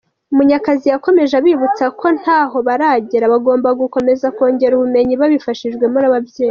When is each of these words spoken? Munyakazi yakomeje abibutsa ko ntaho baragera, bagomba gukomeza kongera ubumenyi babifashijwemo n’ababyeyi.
Munyakazi 0.37 0.85
yakomeje 0.93 1.33
abibutsa 1.37 1.85
ko 1.99 2.07
ntaho 2.19 2.57
baragera, 2.67 3.31
bagomba 3.33 3.69
gukomeza 3.81 4.25
kongera 4.37 4.73
ubumenyi 4.75 5.13
babifashijwemo 5.21 5.97
n’ababyeyi. 6.01 6.39